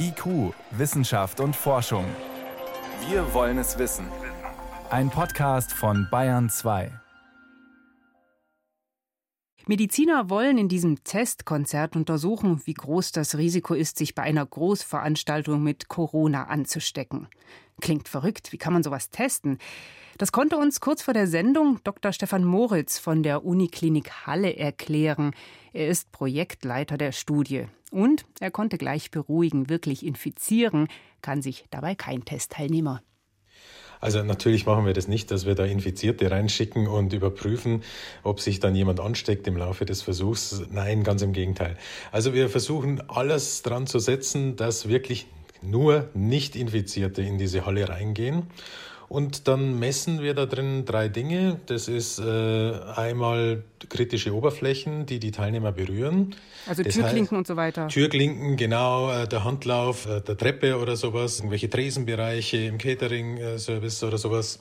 [0.00, 2.04] IQ, Wissenschaft und Forschung.
[3.08, 4.06] Wir wollen es wissen.
[4.90, 6.90] Ein Podcast von Bayern 2.
[9.66, 15.62] Mediziner wollen in diesem Testkonzert untersuchen, wie groß das Risiko ist, sich bei einer Großveranstaltung
[15.62, 17.28] mit Corona anzustecken.
[17.80, 19.58] Klingt verrückt, wie kann man sowas testen?
[20.18, 22.12] Das konnte uns kurz vor der Sendung Dr.
[22.12, 25.32] Stefan Moritz von der Uniklinik Halle erklären.
[25.72, 27.66] Er ist Projektleiter der Studie.
[27.92, 30.88] Und er konnte gleich beruhigen, wirklich infizieren
[31.22, 33.02] kann sich dabei kein Testteilnehmer.
[34.00, 37.82] Also natürlich machen wir das nicht, dass wir da Infizierte reinschicken und überprüfen,
[38.22, 40.62] ob sich dann jemand ansteckt im Laufe des Versuchs.
[40.70, 41.76] Nein, ganz im Gegenteil.
[42.12, 45.26] Also wir versuchen alles dran zu setzen, dass wirklich
[45.62, 48.44] nur Nicht-Infizierte in diese Halle reingehen.
[49.08, 51.60] Und dann messen wir da drin drei Dinge.
[51.66, 56.34] Das ist äh, einmal kritische Oberflächen, die die Teilnehmer berühren.
[56.66, 57.88] Also das Türklinken heißt, und so weiter.
[57.88, 64.18] Türklinken, genau, äh, der Handlauf äh, der Treppe oder sowas, irgendwelche Tresenbereiche im Catering-Service oder
[64.18, 64.60] sowas.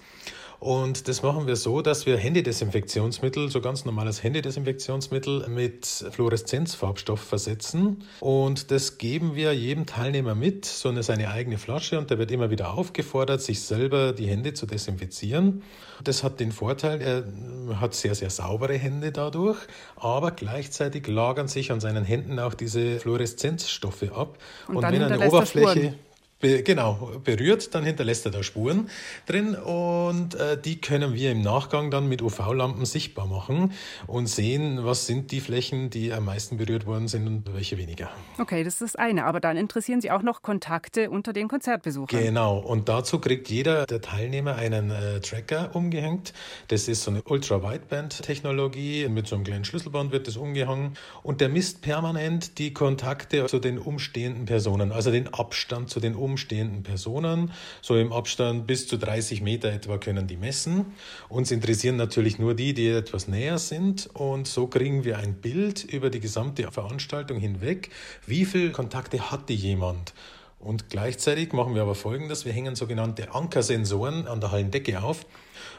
[0.59, 8.03] Und das machen wir so, dass wir Händedesinfektionsmittel, so ganz normales Händedesinfektionsmittel mit Fluoreszenzfarbstoff versetzen.
[8.19, 11.99] Und das geben wir jedem Teilnehmer mit, so eine seine eigene Flasche.
[11.99, 15.61] Und der wird immer wieder aufgefordert, sich selber die Hände zu desinfizieren.
[16.03, 19.57] Das hat den Vorteil, er hat sehr, sehr saubere Hände dadurch,
[19.95, 24.37] aber gleichzeitig lagern sich an seinen Händen auch diese Fluoreszenzstoffe ab.
[24.67, 25.93] Und, und wenn eine Oberfläche
[26.39, 28.91] Be genau, berührt, dann hinterlässt er da Spuren
[29.25, 33.71] drin und äh, die können wir im Nachgang dann mit UV-Lampen sichtbar machen
[34.05, 38.11] und sehen, was sind die Flächen, die am meisten berührt worden sind und welche weniger.
[38.37, 42.21] Okay, das ist das eine, aber dann interessieren Sie auch noch Kontakte unter den Konzertbesuchern.
[42.21, 46.33] Genau, und dazu kriegt jeder der Teilnehmer einen äh, Tracker umgehängt.
[46.67, 51.49] Das ist so eine Ultra-Wideband-Technologie, mit so einem kleinen Schlüsselband wird das umgehangen und der
[51.49, 56.83] misst permanent die Kontakte zu den umstehenden Personen, also den Abstand zu den umstehenden umstehenden
[56.83, 57.51] Personen.
[57.81, 60.85] So im Abstand bis zu 30 Meter etwa können die messen.
[61.29, 64.09] Uns interessieren natürlich nur die, die etwas näher sind.
[64.13, 67.89] Und so kriegen wir ein Bild über die gesamte Veranstaltung hinweg.
[68.25, 70.13] Wie viele Kontakte hatte jemand?
[70.59, 72.45] Und gleichzeitig machen wir aber Folgendes.
[72.45, 75.25] Wir hängen sogenannte Ankersensoren an der Hallendecke auf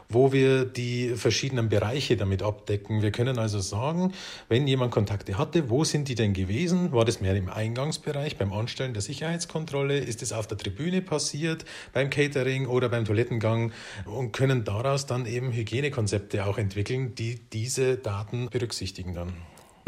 [0.09, 3.03] wo wir die verschiedenen Bereiche damit abdecken.
[3.03, 4.13] Wir können also sagen,
[4.49, 6.93] wenn jemand Kontakte hatte, wo sind die denn gewesen?
[6.93, 9.99] War das mehr im Eingangsbereich, beim Anstellen der Sicherheitskontrolle?
[9.99, 13.73] Ist es auf der Tribüne passiert, beim Catering oder beim Toilettengang?
[14.07, 19.35] Und können daraus dann eben Hygienekonzepte auch entwickeln, die diese Daten berücksichtigen dann.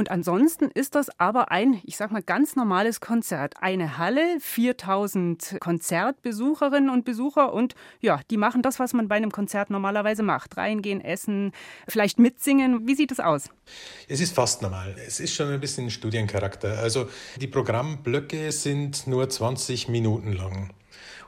[0.00, 3.56] Und ansonsten ist das aber ein, ich sag mal, ganz normales Konzert.
[3.60, 9.30] Eine Halle, 4000 Konzertbesucherinnen und Besucher und ja, die machen das, was man bei einem
[9.30, 10.56] Konzert normalerweise macht.
[10.56, 11.52] Reingehen, essen,
[11.86, 12.88] vielleicht mitsingen.
[12.88, 13.50] Wie sieht es aus?
[14.08, 14.96] Es ist fast normal.
[15.06, 16.78] Es ist schon ein bisschen Studiencharakter.
[16.78, 20.70] Also die Programmblöcke sind nur 20 Minuten lang.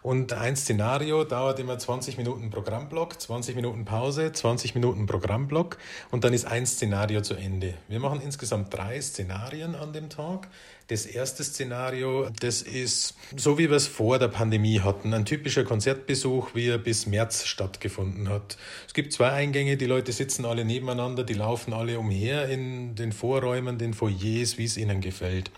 [0.02, 5.78] Und ein Szenario dauert immer 20 Minuten Programmblock, 20 Minuten Pause, 20 Minuten Programmblock
[6.10, 7.74] und dann ist ein Szenario zu Ende.
[7.88, 10.48] Wir machen insgesamt drei Szenarien an dem Tag.
[10.88, 15.14] Das erste Szenario, das ist so, wie wir es vor der Pandemie hatten.
[15.14, 18.58] Ein typischer Konzertbesuch, wie er bis März stattgefunden hat.
[18.88, 23.12] Es gibt zwei Eingänge, die Leute sitzen alle nebeneinander, die laufen alle umher in den
[23.12, 25.52] Vorräumen, den Foyers, wie es ihnen gefällt.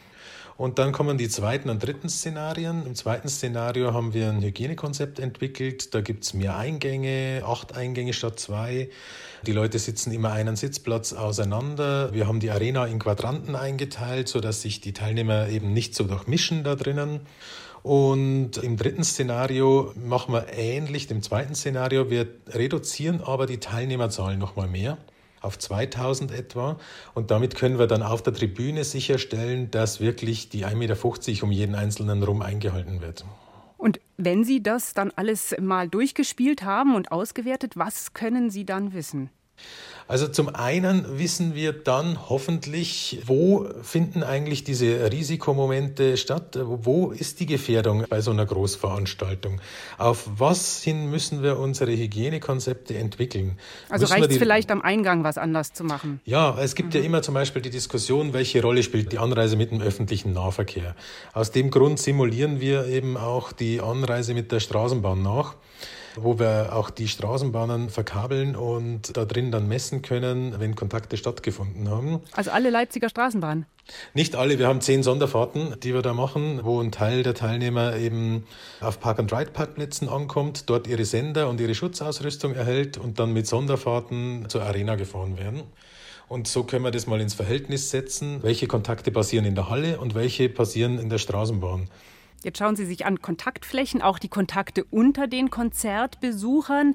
[0.57, 2.87] Und dann kommen die zweiten und dritten Szenarien.
[2.87, 5.95] Im zweiten Szenario haben wir ein Hygienekonzept entwickelt.
[5.95, 8.89] Da gibt es mehr Eingänge, acht Eingänge statt zwei.
[9.47, 12.13] Die Leute sitzen immer einen Sitzplatz auseinander.
[12.13, 16.63] Wir haben die Arena in Quadranten eingeteilt, sodass sich die Teilnehmer eben nicht so durchmischen
[16.63, 17.21] da drinnen.
[17.83, 22.11] Und im dritten Szenario machen wir ähnlich dem zweiten Szenario.
[22.11, 24.99] Wir reduzieren aber die Teilnehmerzahlen nochmal mehr
[25.45, 26.79] auf 2000 etwa.
[27.15, 31.53] Und damit können wir dann auf der Tribüne sicherstellen, dass wirklich die 1,50 Meter um
[31.53, 33.25] jeden Einzelnen rum eingehalten wird.
[33.77, 38.95] Und wenn Sie das dann alles mal durchgespielt haben und ausgewertet, was können Sie dann
[38.95, 39.31] wissen?
[40.07, 46.59] Also zum einen wissen wir dann hoffentlich, wo finden eigentlich diese Risikomomente statt?
[46.61, 49.63] Wo ist die Gefährdung bei so einer Großveranstaltung?
[49.97, 53.59] Auf was hin müssen wir unsere Hygienekonzepte entwickeln?
[53.89, 56.21] Also reicht es vielleicht am Eingang was anders zu machen?
[56.27, 57.01] Ja, es gibt mhm.
[57.01, 60.95] ja immer zum Beispiel die Diskussion, welche Rolle spielt die Anreise mit dem öffentlichen Nahverkehr.
[61.33, 65.55] Aus dem Grund simulieren wir eben auch die Anreise mit der Straßenbahn nach
[66.17, 71.89] wo wir auch die Straßenbahnen verkabeln und da drin dann messen können, wenn Kontakte stattgefunden
[71.89, 72.21] haben.
[72.33, 73.67] Also alle Leipziger Straßenbahnen?
[74.15, 77.97] Nicht alle, wir haben zehn Sonderfahrten, die wir da machen, wo ein Teil der Teilnehmer
[77.97, 78.47] eben
[78.81, 84.63] auf Park-and-Ride-Parkplätzen ankommt, dort ihre Sender und ihre Schutzausrüstung erhält und dann mit Sonderfahrten zur
[84.63, 85.65] Arena gefahren werden.
[86.29, 90.01] Und so können wir das mal ins Verhältnis setzen, welche Kontakte passieren in der Halle
[90.01, 91.89] und welche passieren in der Straßenbahn.
[92.45, 96.95] Jetzt schauen Sie sich an Kontaktflächen, auch die Kontakte unter den Konzertbesuchern.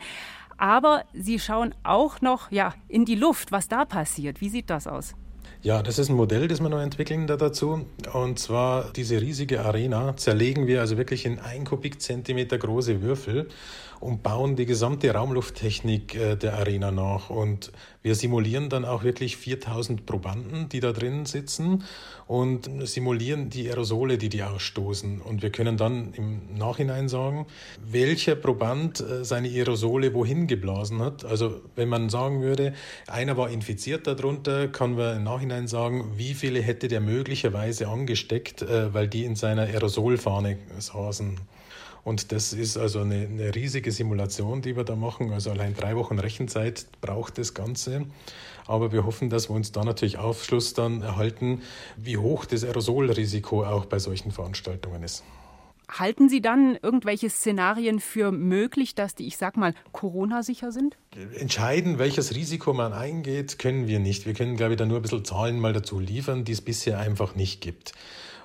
[0.58, 4.42] Aber Sie schauen auch noch ja, in die Luft, was da passiert.
[4.42, 5.16] Wie sieht das aus?
[5.62, 7.86] Ja, das ist ein Modell, das wir noch entwickeln da dazu.
[8.14, 13.50] Und zwar diese riesige Arena zerlegen wir also wirklich in ein Kubikzentimeter große Würfel
[14.00, 17.30] und bauen die gesamte Raumlufttechnik äh, der Arena nach.
[17.30, 21.84] Und wir simulieren dann auch wirklich 4000 Probanden, die da drin sitzen
[22.28, 25.22] und simulieren die Aerosole, die die ausstoßen.
[25.22, 27.46] Und wir können dann im Nachhinein sagen,
[27.86, 31.26] welcher Proband äh, seine Aerosole wohin geblasen hat.
[31.26, 32.74] Also wenn man sagen würde,
[33.08, 38.62] einer war infiziert darunter, kann man im Nachhinein sagen, wie viele hätte der möglicherweise angesteckt,
[38.62, 41.38] äh, weil die in seiner Aerosolfahne saßen.
[42.04, 45.32] Und das ist also eine, eine, riesige Simulation, die wir da machen.
[45.32, 48.06] Also allein drei Wochen Rechenzeit braucht das Ganze.
[48.68, 51.62] Aber wir hoffen, dass wir uns da natürlich Aufschluss dann erhalten,
[51.98, 55.24] wie hoch das Aerosolrisiko auch bei solchen Veranstaltungen ist.
[55.90, 60.98] Halten Sie dann irgendwelche Szenarien für möglich, dass die, ich sag mal, Corona-sicher sind?
[61.36, 64.28] Entscheiden, welches Risiko man eingeht, können wir nicht.
[64.28, 67.00] Wir können, glaube ich, da nur ein bisschen Zahlen mal dazu liefern, die es bisher
[67.00, 67.94] einfach nicht gibt.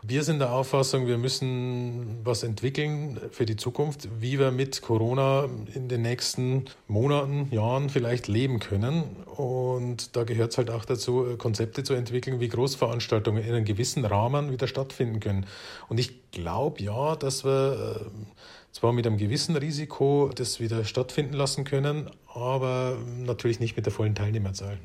[0.06, 5.48] Wir sind der Auffassung, wir müssen was entwickeln für die Zukunft, wie wir mit Corona
[5.74, 9.04] in den nächsten Monaten, Jahren vielleicht leben können.
[9.34, 14.04] Und da gehört es halt auch dazu, Konzepte zu entwickeln, wie Großveranstaltungen in einem gewissen
[14.04, 15.46] Rahmen wieder stattfinden können.
[15.88, 21.32] Und ich glaube ja, dass wir äh, zwar mit einem gewissen Risiko das wieder stattfinden
[21.32, 24.78] lassen können, aber natürlich nicht mit der vollen Teilnehmerzahl.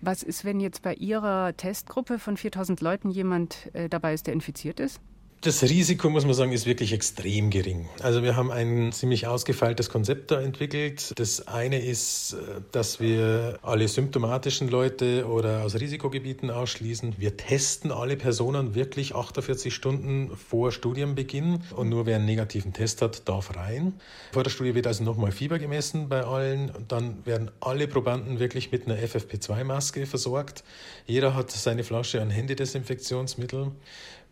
[0.00, 4.34] Was ist, wenn jetzt bei Ihrer Testgruppe von 4000 Leuten jemand äh, dabei ist, der
[4.34, 5.00] infiziert ist?
[5.42, 7.88] Das Risiko, muss man sagen, ist wirklich extrem gering.
[8.02, 11.18] Also wir haben ein ziemlich ausgefeiltes Konzept da entwickelt.
[11.18, 17.14] Das eine ist, äh, dass wir alle symptomatischen Leute oder aus Risikogebieten ausschließen.
[17.16, 23.00] Wir testen alle Personen wirklich 48 Stunden vor Studienbeginn und nur wer einen negativen Test
[23.00, 23.94] hat, darf rein.
[24.32, 26.70] Vor der Studie wird also nochmal Fieber gemessen bei allen.
[26.86, 30.64] Dann werden alle Probanden wirklich mit einer FFP2-Maske versorgt.
[31.06, 33.72] Jeder hat seine Flasche an Händedesinfektionsmittel.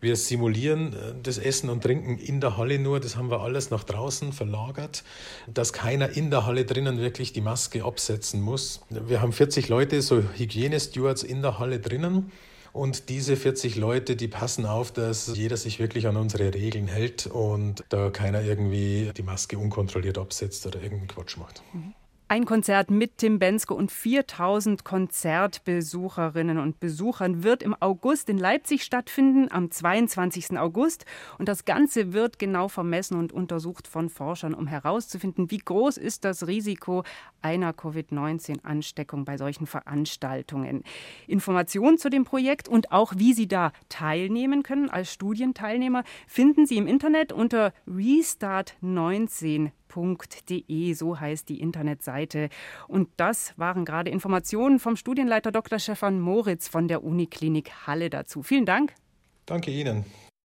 [0.01, 2.99] Wir simulieren das Essen und Trinken in der Halle nur.
[2.99, 5.03] Das haben wir alles nach draußen verlagert,
[5.47, 8.81] dass keiner in der Halle drinnen wirklich die Maske absetzen muss.
[8.89, 12.31] Wir haben 40 Leute, so Hygienestewards in der Halle drinnen.
[12.71, 17.25] Und diese 40 Leute, die passen auf, dass jeder sich wirklich an unsere Regeln hält
[17.25, 21.63] und da keiner irgendwie die Maske unkontrolliert absetzt oder irgendeinen Quatsch macht.
[21.73, 21.95] Mhm.
[22.31, 28.83] Ein Konzert mit Tim Benske und 4000 Konzertbesucherinnen und Besuchern wird im August in Leipzig
[28.83, 30.59] stattfinden, am 22.
[30.59, 31.05] August.
[31.39, 36.23] Und das Ganze wird genau vermessen und untersucht von Forschern, um herauszufinden, wie groß ist
[36.23, 37.03] das Risiko
[37.41, 40.83] einer Covid-19-Ansteckung bei solchen Veranstaltungen.
[41.25, 46.77] Informationen zu dem Projekt und auch wie Sie da teilnehmen können als Studienteilnehmer finden Sie
[46.77, 52.49] im Internet unter restart19 www.ftf.de, so heißt die Internetseite.
[52.87, 55.79] Und das waren gerade Informationen vom Studienleiter Dr.
[55.79, 58.43] Stefan Moritz von der Uniklinik Halle dazu.
[58.43, 58.93] Vielen Dank.
[59.45, 60.05] Danke Ihnen.